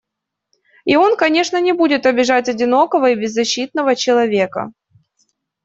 И 0.83 0.95
он, 0.95 1.15
конечно, 1.15 1.61
не 1.61 1.73
будет 1.73 2.07
обижать 2.07 2.49
одинокого 2.49 3.11
и 3.11 3.15
беззащитного 3.15 3.95
человека. 3.95 4.73